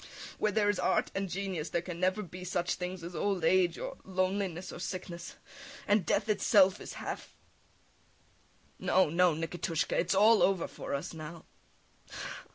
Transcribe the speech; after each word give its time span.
Where 0.39 0.51
there 0.51 0.67
is 0.67 0.79
art 0.79 1.11
and 1.13 1.29
genius 1.29 1.69
there 1.69 1.83
can 1.83 1.99
never 1.99 2.23
be 2.23 2.43
such 2.43 2.73
things 2.73 3.03
as 3.03 3.15
old 3.15 3.45
age 3.45 3.77
or 3.77 3.97
loneliness 4.03 4.71
or 4.73 4.79
sickness... 4.79 5.35
and 5.87 6.07
death 6.07 6.27
itself 6.27 6.81
is 6.81 6.93
half... 6.93 7.35
[Weeps] 8.79 8.87
No, 8.87 9.09
no, 9.11 9.35
Nikitushka! 9.35 9.91
It 9.91 10.07
is 10.07 10.15
all 10.15 10.41
over 10.41 10.67
for 10.67 10.95
us 10.95 11.13
now! 11.13 11.45